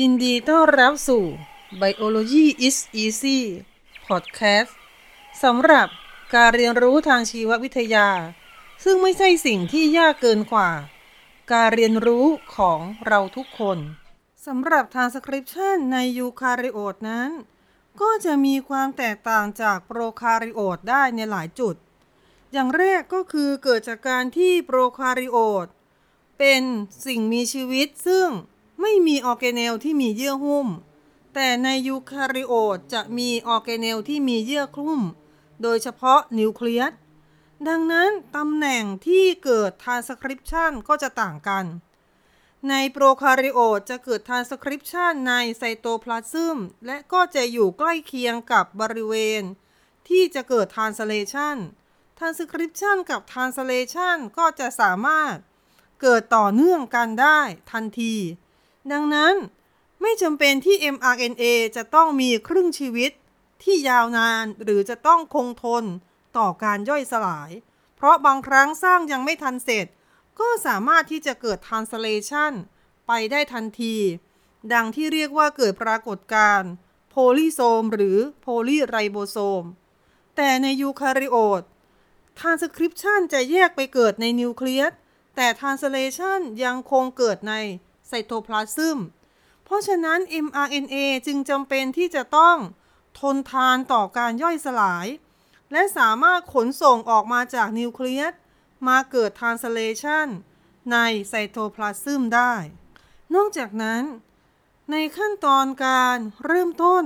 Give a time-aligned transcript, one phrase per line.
[0.00, 1.24] ยินดีต้อนรับสู่
[1.80, 3.38] Biology is Easy
[4.06, 4.72] Podcast
[5.42, 5.88] สำหรับ
[6.34, 8.08] การเรียนรู้ทางชีววิทยา
[8.84, 10.70] ซึ่งไม่ใช่สิ่งที่ยากเกินกว่า
[11.52, 12.26] การเรียนรู้
[12.56, 13.78] ของเราทุกคน
[14.46, 17.30] สำหรับ transcription ในยูคาริโอตนั้น
[18.00, 21.74] ก็จะมีความแตกต่างจากโปรคาริโอตได้ในหลายจุด
[22.52, 25.66] อย่างแรกก็คือเกิดจากการที่โปรคาริโอต
[26.38, 26.62] เป็น
[27.06, 28.28] สิ่งมีชีวิตซึ่ง
[28.80, 30.68] ไม่มีออร์แกเนลที่มีเยื่อหุ้ม
[31.34, 35.00] แต่ในยูคาริโอตจะมีออร์แกเนลที่มีเยื่อหุ้ม
[35.62, 36.92] โดยเฉพาะนิวเคลียส
[37.68, 41.64] ดังนั้นตำแหน่งที่เกิดทานสคริปชันก็จะต่างกัน
[42.70, 46.56] ในโปรคาริโอตจะเกิดทานสคริปชันในไซโตพลาซึม
[46.86, 49.42] และก็จะอยู่ใกล้เคียงกับบริเวณ
[50.08, 51.56] ที่จะเกิด translation
[52.18, 55.36] ทานสคริปชันกับทานสเลชันก็จะสามารถ
[56.00, 57.40] เกิดต่อเนื่องกันได้
[57.72, 58.14] ทันที
[58.92, 59.34] ดังนั้น
[60.00, 61.42] ไม่จำเป็นที่ mRNA
[61.76, 63.12] จะต้องมีครึ่งชีวิต
[63.62, 65.84] ที่ยาวนานหรือจะต้องคงทน
[66.36, 67.50] ต่อการย่อยสลาย
[67.96, 69.86] เพราะบางครั้งสร้างยังไม่ทันเสร็จ
[70.40, 72.52] ก็สามารถที่จะเกิด translation
[73.06, 73.96] ไปได้ทันที
[74.72, 76.70] ดังที่เรียกว่าเกิดปรากฏการณ์
[77.10, 79.64] โพลีโซมหรือโพลีไรโบโซม
[80.36, 81.62] แต่ในยูคาริโอต
[82.38, 84.92] transcription จะแยกไปเกิดในนิวเคลียส
[85.36, 87.54] แต่ translation ยังคงเกิดใน
[88.08, 88.98] ไซโตพลาซึม
[89.64, 92.56] เพราะฉะนั้น mRNA จึงจำเป็นที่จะต้อง
[93.20, 95.06] ทนทานต่อการย่อยสลาย
[95.72, 98.34] และสามารถขนส่งออกมาจากนิวเคลียส
[98.86, 100.28] มาเกิด translation
[100.92, 102.54] ในไซโตพลาซึมได้
[103.34, 104.02] นอกจากนั้น
[104.90, 107.04] ในขั้นตอนการเริ่มต้น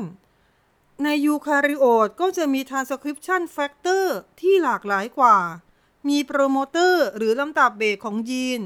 [1.04, 5.38] ในยูคาริโอตก็จะมีทรานสคริปชันแฟกเตอร์ที่หลากหลายกว่า
[6.08, 8.60] มีโปรโมเตอร์หรือลำดับเบสของยีน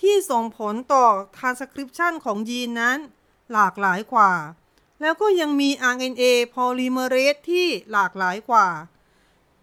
[0.00, 1.06] ที่ส่งผลต่อ
[1.38, 2.98] transcription ของยีนนั้น
[3.52, 4.32] หลากหลายกว่า
[5.00, 6.22] แล้วก็ยังมี RNA
[6.54, 8.68] polymerase ที่หลากหลายกว่า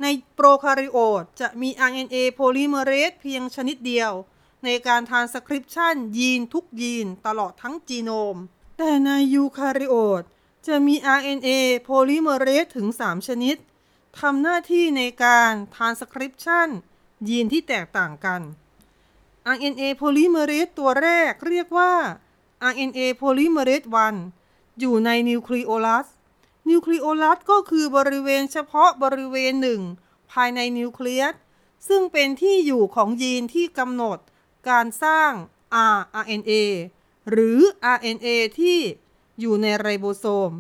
[0.02, 4.12] ในโปรคาริโอตจะมี RNA polymerase เพียงชนิดเดียว
[4.66, 8.36] ในการ transcription ยีนทุกยีนตลอดทั้งจีโนม
[8.78, 10.24] แต่ในยูคาริโอต
[10.68, 11.50] จะมี RNA
[11.88, 13.56] polymerase ถึง 3 ชนิด
[14.20, 16.68] ทำหน้าที่ในการ transcription
[17.30, 18.42] ยีนที่แตกต่างกัน
[19.54, 21.94] RNA polymerase ตัวแรกเรียกว่า
[22.72, 23.88] RNA polymerase
[24.34, 26.08] 1 อยู่ในนิวคลีโอลัส
[26.70, 29.82] นิวคลีโอลัสก็คือบริเวณเฉพาะบริเวณหนึ่ง
[30.32, 31.36] ภายในนิวเคลียส
[31.88, 34.18] ซึ่งเป็นที่อยู่ของยีนที่กำหนด
[34.70, 35.32] การสร้าง
[35.96, 36.52] rRNA
[37.30, 37.60] หรือ
[37.96, 38.28] RNA
[38.60, 38.80] ที่
[39.40, 40.52] อยู่ในไรโบโซม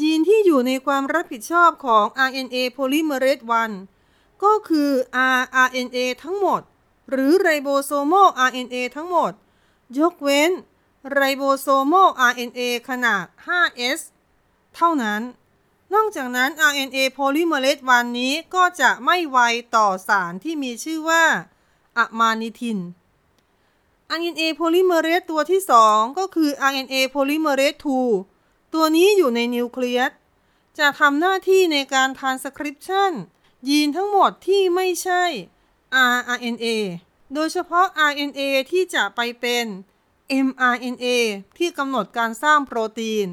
[0.00, 3.44] ยีนที่อยู่ในความรับผิดชอบของ RNA polymerase
[3.92, 4.90] 1 ก็คือ
[5.40, 6.62] rRNA ทั้งหมด
[7.10, 8.14] หรือไรโบโซโม
[8.48, 9.32] RNA ทั้งหมด
[9.98, 10.50] ยกเว้น
[11.12, 11.94] ไรโบโซโม
[12.30, 14.00] RNA ขนาด 5S
[14.74, 15.22] เท่านั้น
[15.94, 19.38] นอกจากนั้น RNA polymerase วันนี้ก็จะไม่ไว
[19.76, 21.24] ต่อสารที่มีชื่อว่า
[21.98, 22.78] อะมานิทิน
[24.18, 25.60] RNA polymerase ตัวที่
[25.90, 27.78] 2 ก็คือ RNA polymerase
[28.24, 30.10] 2 ตัวนี้อยู่ในนิวเคลียส
[30.78, 33.12] จะทำหน้าที่ในการ transcription
[33.68, 35.24] ยีนทั้งหมดที่ไม่ใช่
[36.16, 36.66] rRNA
[37.34, 38.40] โดยเฉพาะ RNA
[38.70, 39.66] ที่จะไปเป็น
[40.46, 41.06] mRNA
[41.58, 43.26] ที่กำหนดการสร้างโปรตีน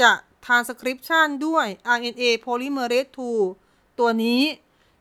[0.00, 0.12] จะ
[0.44, 3.10] transcription ด้วย RNA polymerase
[3.54, 4.42] 2 ตัวนี้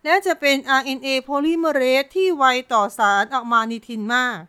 [0.04, 4.40] และจะเป็น RNA polymerase ที่ไวต่อสารออกมานิทินมาก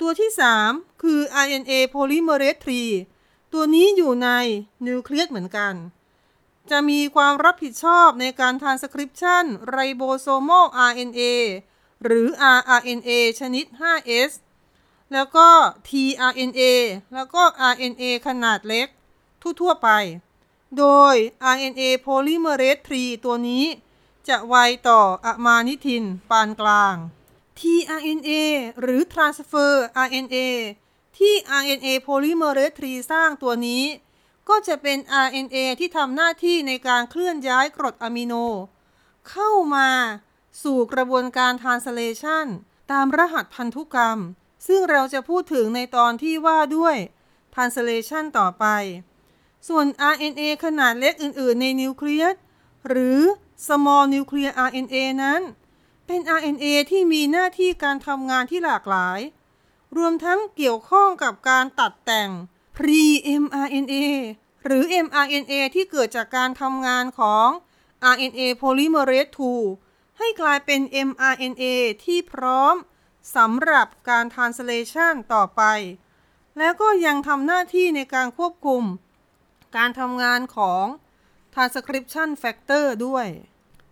[0.00, 0.30] ตัวที่
[0.62, 2.60] 3 คือ RNA polymerase
[3.08, 4.28] 3 ตัวนี้อยู่ใน
[4.86, 5.74] นิวเคลียสเหมือนกัน
[6.70, 10.50] จะมีความรับผิดชอบในการทานสคริปชันไรโบโซโม
[10.90, 11.20] RNA
[12.04, 12.26] หรือ
[12.58, 13.10] rRNA
[13.40, 14.32] ชนิด 5S
[15.12, 15.48] แล้วก็
[15.88, 16.62] tRNA
[17.14, 18.88] แล้วก็ RNA ขนาดเล็ก
[19.60, 19.88] ทั่ว ๆ ไป
[20.78, 21.14] โดย
[21.54, 23.64] RNA polymerase 3 ตัวนี้
[24.28, 24.56] จะไว
[24.88, 26.96] ต่ออะมานิทินปานกลาง
[27.58, 28.30] tRNA
[28.80, 29.72] หรือ transfer
[30.06, 30.36] RNA
[31.18, 33.84] ที่ RNA polymerase 3 สร้างตัวนี้
[34.48, 38.34] ก็จะเป็น RNA ที่ทำหน้าที่ในการเคลื่อนย้ายกรดอะมิโน
[39.30, 39.88] เข้ามา
[40.62, 42.46] สู่กระบวนการ translation
[42.92, 44.18] ตามรหัสพันธุกรรม
[44.66, 46.96] ซึ่งเราจะพูดถึงในตอนที่ว่าด้วย
[47.54, 48.66] translation ต่อไป
[49.68, 52.34] ส่วน RNA ขนาดเล็กอื่น ๆ ในนิวเคลียส
[52.88, 53.20] หรือ
[53.66, 55.42] small nuclear RNA นั้น
[56.06, 59.20] เป็น RNA ที่มีหน้าที่การทำงานที่หลากหลาย
[59.96, 62.30] รวมทั้งเกี่ยวข้องกับการตัดแต่ง
[62.76, 64.06] pre-mRNA
[64.64, 67.48] หรือ mRNA ที่เกิดจากการทำงานของ
[68.12, 69.32] RNA polymerase
[69.74, 71.64] 2 ให้กลายเป็น mRNA
[72.04, 72.74] ที่พร้อม
[73.36, 75.62] สำหรับการ translation ต่อไป
[76.58, 78.84] แล้วก็ยังทำหน้าที่ในการควบคุม
[79.76, 80.84] การทำงานของ
[81.54, 83.26] transcription factor ด้วย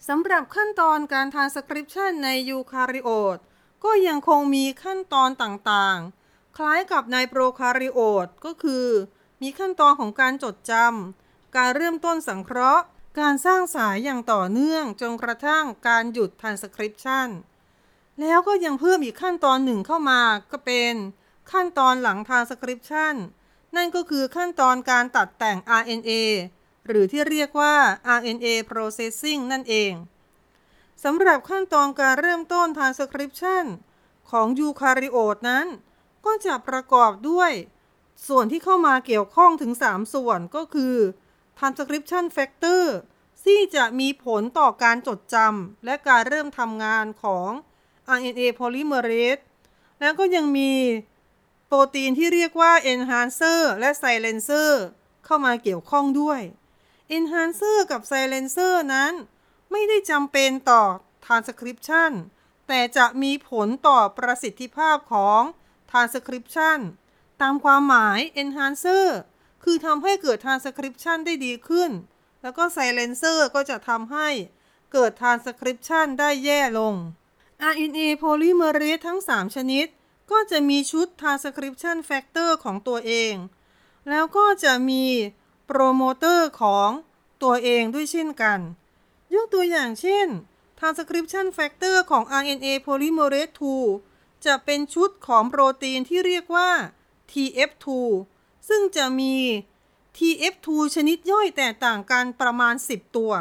[0.09, 3.39] สำหรับขั้นตอนการ transcription ในยูคาริโอต
[3.85, 6.18] ก็ยังคงมีขั้นตอนต่างๆ
[6.59, 8.87] คล้ายกับในโปรคาริโอตก็คือ
[9.43, 12.85] มีขั้นตอนของการจดจำการเริ่มต้นสังเคราะห์
[13.21, 17.29] การสร้างสายอย่างต่อเนื่องจนกระทั่งการหยุด transcription
[18.21, 20.21] แล้วก็ยังเพิ่มอีกขั้นตอนหนึ่งเข้ามา
[20.51, 20.95] ก็เป็น
[21.53, 23.15] ขั้นตอนหลัง transcription
[23.77, 26.13] นั่นก็คือขั้นตอนการตัดแต่ง RNA
[26.87, 27.75] หรือที่เรียกว่า
[28.19, 29.93] RNA processing นั่นเอง
[31.05, 33.65] สำหรับขั้นตอนการเริ่มต้น transcription
[34.31, 35.69] ของยูคาริโอตนั้น
[36.27, 37.53] ก็จะประกอบด้วย
[38.29, 40.97] ส่วนที่เข้ามาเกี่ยวข้องถึง 3 ส่วนก็คือ
[41.59, 42.85] transcription factor
[43.45, 47.51] ที่จะมีผลต่อการจดจำและการเริ่มทำงานของ
[48.17, 49.43] RNA polymerase
[50.01, 50.73] แล้วก็ยังมี
[51.67, 54.71] โปรตีนที่เรียกว่า enhancer และ silencer
[55.25, 56.41] เข้ามาเกี่ยวข้องด้วย
[57.17, 59.13] enhancer กับ silencer นั้น
[59.71, 60.83] ไม่ได้จำเป็นต่อ
[61.25, 62.11] transcription
[62.69, 65.43] แต่จะมีผลต่อประสิทธิภาพของ
[65.91, 66.79] transcription
[67.43, 69.07] ตามความหมาย enhancer
[69.65, 71.91] คือทำให้เกิด transcription ได้ดีขึ้น
[72.43, 74.29] แล้วก็ silencer ก็จะทำให้
[74.93, 76.95] เกิด transcription ได้แย่ลง
[77.73, 79.87] RNA polymerase ทั้ง 3 ชนิด
[80.31, 83.35] ก็จะมีชุด transcription factor ของตัวเอง
[84.09, 85.05] แล้วก็จะมี
[85.67, 86.89] โปรโมเตอร์ของ
[87.43, 88.59] ตัวเองด้วยเช่นกัน
[89.35, 90.27] ยกตัวอย่างเช่น
[90.79, 94.08] transcription factor ของ RNA polymerase 2
[94.47, 96.71] จะเป็นชุดของโปรตีนที่เรียกว่า
[97.31, 97.87] TF2
[98.69, 99.37] ซึ่งจะมี
[100.17, 103.33] TF2 ชนิดย่อยแตกต่างกันประมาณ 10 ตัว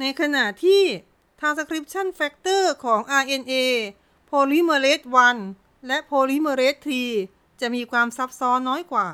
[0.00, 0.82] ในขณะที่
[1.40, 3.52] transcription factor ของ RNA
[4.30, 5.04] polymerase
[5.44, 6.80] 1 และ polymerase
[7.20, 9.08] 3 จะมีความซับซ้อนน้อยกว่า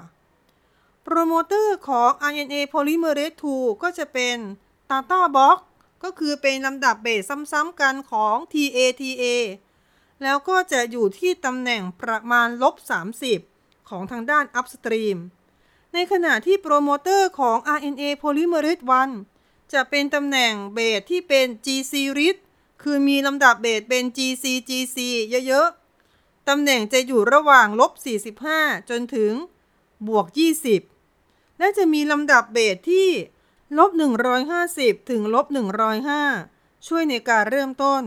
[1.02, 4.36] โปรโมเตอร์ของ RNA polymerase 2 ก็จะเป็น
[4.90, 5.58] TATA box
[6.04, 9.24] ก็คือเป็นลำดับเบสซ้ำๆกันของ TATA
[10.22, 12.74] แล้วก็จะอยู่ที่ตำแหน่งประมาณลบ
[13.30, 15.18] 30 ของทางด้าน upstream
[15.92, 18.84] ในขณะที่โปรโมเตอร์ของ RNA polymerase
[19.26, 22.36] 1 จะเป็นตำแหน่งเบสที่เป็น GC rich
[22.82, 24.96] คือมีลำดับเบสเป็น GC GC
[25.46, 27.92] เยอะๆ ตำแหน่งจะอยู่ระหว่างลบ
[28.40, 29.32] 45 จนถึง
[30.08, 30.26] บวก
[30.94, 33.08] 20 และจะมีลำดับเบสที่
[33.78, 33.90] ลบ
[34.50, 35.46] 150 ถึงลบ
[36.16, 38.02] 105 ช่วยในการเริ่มต้น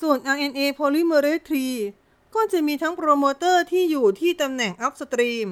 [0.00, 1.44] ส่วน RNA polymerase
[1.90, 5.48] 3 ก็จะมีทั้งโปรโมเตอร์ที่อยู่ที่ตำแหน่ง upstream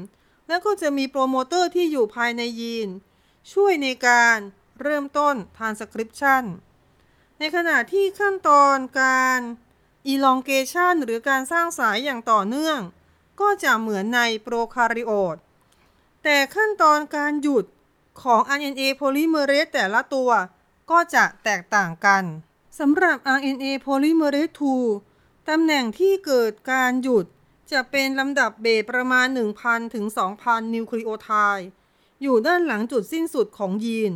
[0.49, 2.89] และก็จะมีโปรโมเตอร์ที่อยู่ภายในยีน
[3.53, 4.37] ช่วยในการ
[4.83, 6.45] เริ่มต้น transcription
[7.39, 9.41] ในขณะที่ขั้นตอนการ
[10.13, 12.79] elongation หรือการสร้างสายอย่างต่อเนื่อง
[13.41, 15.37] ก็จะเหมือนในโปรคาริโอต
[16.25, 17.65] แต่ขั้นตอนการหยุด
[18.23, 20.31] ของ RNA polymerase แต่ละตัว
[20.91, 22.25] ก็จะแตกต่างกัน
[22.85, 24.55] สำหรับ RNA polymerase
[25.01, 27.27] 2 ตำแหน่งที่เกิดการหยุด
[27.73, 29.27] จะเป็นลำดับเบสประมาณ
[29.61, 30.05] 1,000 ถึง
[30.41, 31.69] 2,000 นิวคลีโอไทด์
[32.23, 34.13] อยู่ด้านหลังจุดสิ้นสุดของยีน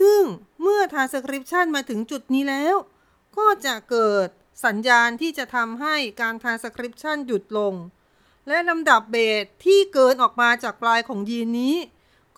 [0.00, 0.22] ซึ่ง
[0.62, 2.76] เมื่อ transcription มาถึงจุดนี้แล้ว
[3.38, 4.28] ก็จะเกิด
[4.64, 7.74] สัญญาณที่จะทำให้การ transcription หยุดลง
[8.48, 11.76] และลำดับเบสที่เกินออกมาจากปลายของยีนนี้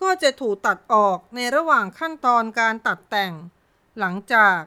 [0.01, 3.33] ก็จะถูกตัดออกในระหว่างขั้นตอนการตัดแต่ง
[3.99, 4.59] หลังจาก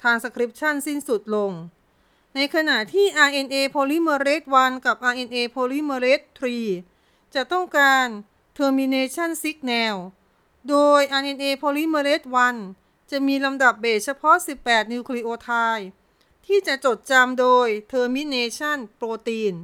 [0.00, 1.52] transcription สิ้นสุดลง
[2.34, 6.24] ในขณะที่ RNA polymerase 1 กับ RNA polymerase
[6.78, 8.06] 3 จะต้องการ
[8.58, 9.96] termination signal
[10.68, 12.26] โดย RNA polymerase
[12.66, 15.88] 1 จะมีลำดับเบสเฉพาะ 18 นิวคลีโอไทด์
[16.46, 19.54] ที่จะจดจำโดย termination protein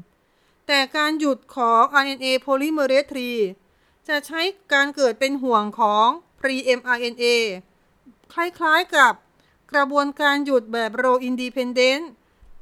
[0.67, 3.11] แต่การหยุดของ RNA polymerase
[3.59, 4.41] 3 จะใช้
[4.73, 6.09] การเกิดเป็นห่วงของ
[6.41, 7.25] pre-mRNA
[8.33, 9.13] คล้ายๆกับ
[9.73, 12.05] กระบวนการหยุดแบบ role independent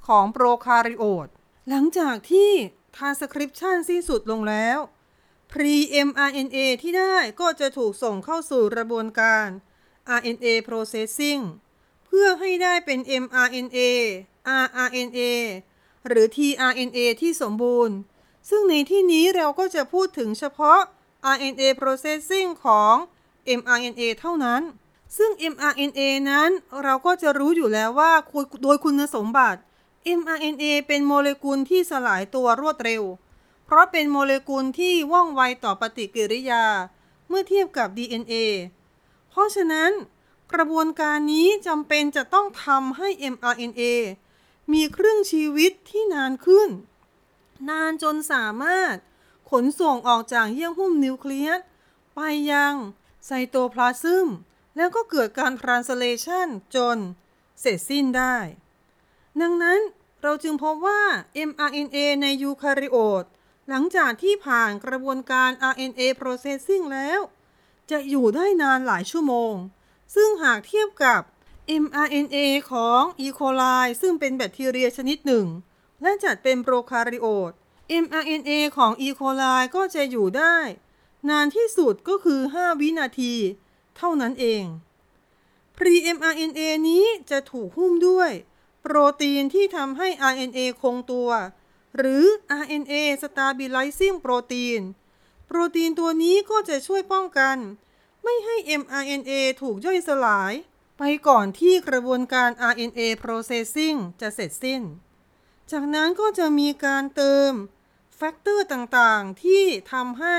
[0.06, 1.28] ของโปรคาริโอต
[1.68, 2.50] หลังจากที่
[2.96, 4.78] transcription สิ้นสุดลงแล้ว
[5.52, 9.46] pre-mRNA ที่ได้ก็จะถูกส่งเข้าสู่กระบวนการ
[10.18, 11.42] RNA processing
[12.06, 13.78] เพื่อให้ได้เป็น mRNA
[14.64, 15.20] rRNA
[16.08, 17.96] หรือ tRNA ที่สมบูรณ์
[18.50, 20.80] ซึ่งในที่นี้เราก็จะพูดถึงเฉพาะ
[21.34, 22.94] RNA processing ของ
[23.60, 24.62] mRNA เท่านั้น
[25.16, 26.50] ซึ่ง mRNA นั้น
[26.82, 28.12] เราก็จะรู้อยู่แล้วว่า
[28.62, 29.60] โดยคุณสมบัติ
[30.18, 33.02] mRNA เป็นโมเลกุลที่สลายตัวรวดเร็ว
[33.64, 36.64] เพราะเป็นโมเลกุลที่ว่องไวต่อปฏิกิริยา
[37.28, 38.34] เมื่อเทียบกับ DNA
[39.30, 39.90] เพราะฉะนั้น
[40.52, 43.82] กระบวนการนี้จำเป็นจะต้องทำให้ mRNA
[44.72, 46.68] มีครึ่งชีวิตที่นานขึ้น
[47.68, 48.94] นานจนสามารถ
[49.50, 51.60] ขนส่งออกจากเยื่อหุ้มนิวเคลียส
[52.14, 52.20] ไป
[52.52, 52.74] ยัง
[53.26, 54.28] ไซโตพลาซึม
[54.76, 56.98] แล้วก็เกิดการทรานสเลชันจน
[57.60, 58.36] เสร็จสิ้นได้
[59.40, 59.80] ดังนั้น
[60.22, 61.02] เราจึงพบว่า
[61.48, 63.24] mRNA ในยูคาริโอต
[63.68, 67.20] หลังจากที่ผ่านกระบวนการ RNA processing แล้ว
[67.90, 69.54] จะอยู่ได้นานหลายชั่วโมง
[70.14, 71.20] ซึ่งหากเทียบกับ
[71.82, 72.36] mRNA
[72.72, 73.28] ของ E.
[73.38, 75.46] coli ซึ่งเป็นแบคทีเรียชนิดหนึ่ง
[76.02, 77.52] และจัดเป็นโปรคาริโอต
[78.04, 79.08] mRNA ของ E.
[79.18, 80.56] coli ก็จะอยู่ได้
[81.30, 83.34] นานที่สุดก็คือ 5 วินาที
[83.96, 84.64] เท่านั้นเอง
[85.76, 88.30] pre-mRNA นี้จะถูกหุ้มด้วย
[88.82, 91.30] โปรตีนที่ทำให้ RNA คงตัว
[91.96, 92.24] หรือ
[92.62, 94.82] RNA stabilizing protein
[95.46, 97.56] โปรตีนตัวนี้ก็จะช่วยป้องกัน
[98.22, 99.32] ไม่ให้ mRNA
[99.62, 100.52] ถูกย่อยสลาย
[100.98, 104.82] ไปก่อนที่กระบวนการ RNA processing จะเสร็จสิ้น
[105.70, 107.52] จากนั้นก็จะมีการเติม
[108.16, 110.38] factor ต่างๆ ที่ทำให้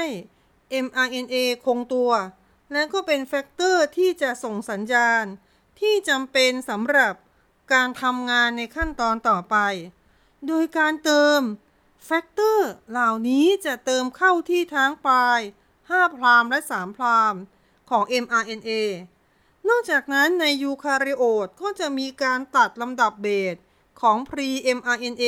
[0.85, 1.35] mRNA
[1.65, 2.11] คงตัว
[2.71, 5.25] และก็เป็น factor ที่จะส่งสัญญาณ
[5.79, 7.13] ที่จำเป็นสำหรับ
[7.73, 9.57] การทำงานในขั้นตอนต่อไป
[10.47, 11.41] โดยการเติม
[12.05, 15.39] factor เหล่านี้จะเติมเข้าที่ทั้งปลาย
[15.79, 17.35] 5 prime และ 3 prime
[17.89, 18.71] ของ mRNA
[19.69, 23.55] นอกจากนั้นในยูคาริโอตก็จะมีการตัดลำดับเบส
[24.01, 25.25] ของ pre-mRNA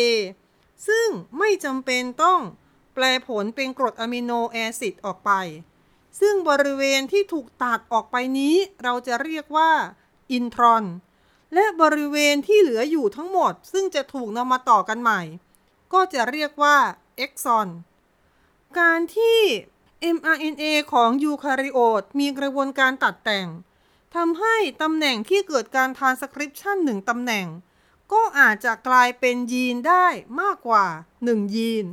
[0.87, 2.39] ซึ่งไม่จำเป็นต้อง
[2.93, 5.31] แปลผลเป็นกรดอะมิโนแอซิดออกไป
[6.19, 9.71] ซึ่งบริเวณที่ถูกตัดออกไปนี้ เราจะเรียกว่า
[10.31, 10.85] อินทรอน
[11.53, 15.21] และบริเวณที่เหลืออยู่ทั้งหมด ซึ่งจะถูกนำมาต่อกันใหม่
[15.93, 16.77] ก็จะเรียกว่า
[17.17, 17.67] เอ็กซอน
[18.79, 19.39] การที่
[20.15, 23.47] mRNA ของยูคาริโอตมีกระบวนการตัดแต่ง
[24.15, 27.47] ทำให้ตำแหน่งที่เกิดการทานสคริปชันหนึ่งตำแหน่ง
[28.13, 30.07] ก็อาจจะกลายเป็นยีนได้
[30.41, 30.85] มากกว่า
[31.21, 31.85] 1 ยีน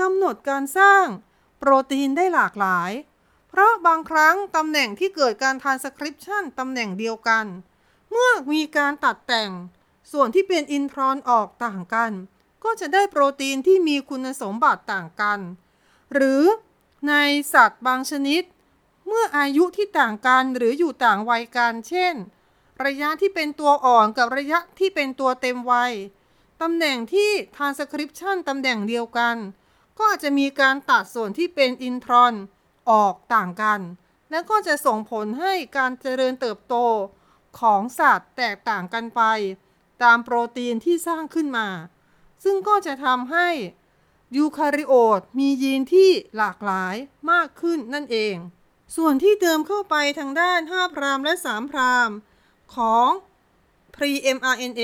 [0.00, 1.06] กำหนดการสร้าง
[1.58, 2.90] โปรตีนได้หลากหลาย
[3.56, 7.46] เพราะบางครั้งตำแหน่งที่เกิดการทานสคริปชันตำแหน่งเดียวกัน
[8.10, 9.50] เมื่อมีการตัดแต่ง
[10.12, 12.12] ส่วนที่เป็นอินทรอนออกต่างกัน
[12.64, 15.40] ก็จะได้โปรตีนที่มีคุณสมบัติต่างกัน
[16.12, 16.42] หรือ
[17.08, 17.14] ใน
[17.54, 18.42] สัตว์บางชนิด
[19.06, 22.14] เมื่ออายุที่ต่างกันหรืออยู่ต่างวัยกัน เช่น
[22.84, 25.92] ระยะที่เป็นตัวอ่อนกับระยะที่เป็นตัวเต็มวัย
[26.62, 29.36] ตำแหน่งที่ทานสคริปชันตำแหน่งเดียวกัน
[29.98, 32.34] ก็อาจจะมีการตัดส่วนที่เป็นอินทรอน
[32.90, 33.80] ออกต่างกัน
[34.30, 36.76] และก็จะส่งผลให้การเจริญเติบโต
[37.60, 39.22] ของสัตว์แตกต่างกันไป
[40.02, 41.68] ตามโปรตีนที่สร้างขึ้นมา
[42.44, 43.48] ซึ่งก็จะทำให้
[44.36, 46.94] ยูคาริโอตมียีนที่หลากหลาย
[47.30, 48.34] มากขึ้นนั่นเอง
[48.96, 52.10] ส่วนที่เติมเข้าไปทางด้าน5 prime และ3 prime
[52.74, 53.08] ของ
[53.94, 54.82] pre-mRNA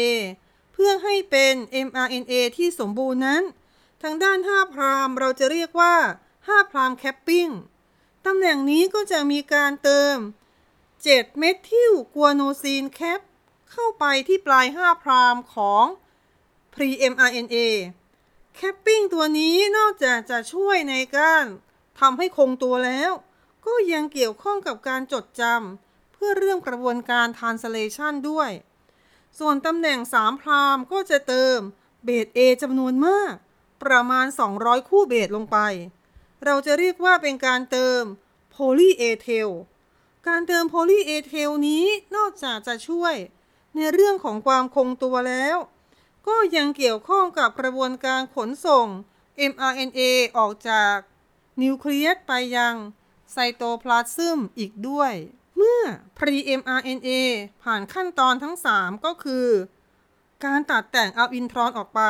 [0.72, 1.54] เพื่อให้เป็น
[1.86, 3.42] mRNA ที่สมบูรณ์นั้น
[4.02, 5.94] ทางด้าน5 prime เราจะเรียกว่า
[6.38, 7.48] 5 prime capping
[8.26, 10.16] ตำแหน่งนี้ก็จะมีการเติม
[10.72, 13.20] 7 methylguanosine cap
[13.70, 15.84] เข้าไปที่ปลาย 5 prime ของ
[16.74, 17.56] pre-mRNA
[18.56, 21.44] capping ตัวนี้นอกจากจะช่วยในการ
[22.00, 23.12] ทำให้คงตัวแล้ว
[23.66, 28.50] ก็ยังเกี่ยวข้องกับการจดจำเพื่อเรื่องกระบวนการ translation ด้วย
[29.38, 31.58] ส่วนตำแหน่ง 3 prime ก็จะเติม
[32.04, 33.32] เบส A จำนวนมาก
[33.82, 35.58] ประมาณ 200 คู่เบสลงไป
[36.44, 38.02] เราจะเรียกว่าเป็นการเติม
[38.50, 39.50] poly A tail
[40.28, 41.84] การเติม poly A tail นี้
[42.16, 43.14] นอกจากจะช่วย
[43.76, 45.56] ในเรื่องของความคงตัวแล้ว
[46.28, 48.86] ก็ยังเกี่ยวข้องกับกระบวนการขนส่ง
[49.50, 50.00] mRNA
[50.38, 50.96] ออกจาก
[51.62, 52.74] นิวเคลียสไปยัง
[53.32, 55.12] ไซโตพลาซึมอีกด้วย
[55.56, 55.82] เมื่อ
[56.18, 57.10] pre-mRNA
[57.62, 59.48] ผ่านขั้นตอนทั้ง 3 ก็คือ
[60.44, 62.02] การตัดแต่งเอาอินทรอนออกไป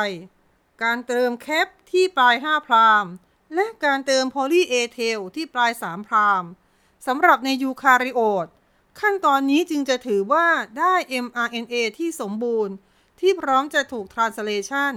[0.83, 3.05] การเติม cap ที่ปลาย 5 prime
[3.55, 6.43] และการเติม poly A tail ที่ปลาย3 prime
[7.07, 8.47] สำหรับในยูคาริโอต
[8.99, 10.47] ขั้นตอนนี้จึงจะถือว่า
[10.79, 10.93] ได้
[11.25, 12.75] mRNA ที่สมบูรณ์
[13.19, 14.93] ที่พร้อมจะถูก translation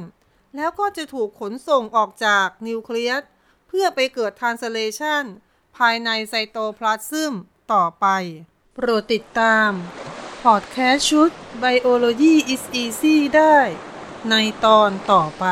[0.57, 3.23] แล้วก็จะถูกขนส่งออกจากนิวเคลียส
[3.69, 5.25] เพื่อไปเกิด translation
[5.77, 7.33] ภายในไซโตพลาซึม
[7.73, 8.07] ต่อไป
[8.75, 9.71] โปรดติดตาม
[10.43, 11.31] พอดแคสต์ชุด
[11.63, 13.59] Biology is Easy ได้
[14.31, 14.35] ใน
[14.65, 15.47] ตอนต่อไป